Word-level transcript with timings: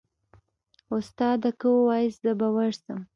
استاده 0.95 1.49
که 1.59 1.67
واياست 1.73 2.19
زه 2.23 2.31
به 2.39 2.47
ورسم. 2.55 2.99